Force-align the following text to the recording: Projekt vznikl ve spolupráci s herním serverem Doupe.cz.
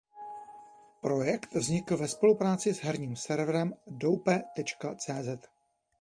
Projekt 1.01 1.53
vznikl 1.55 1.97
ve 1.97 2.07
spolupráci 2.07 2.73
s 2.73 2.79
herním 2.83 3.15
serverem 3.15 3.73
Doupe.cz. 3.87 5.47